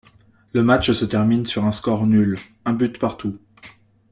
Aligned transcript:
Le 0.53 0.63
match 0.63 0.89
se 0.93 1.05
termine 1.05 1.45
sur 1.45 1.63
un 1.65 1.71
score 1.71 2.07
nul, 2.07 2.35
un 2.65 2.73
but 2.73 2.97
partout. 2.97 3.37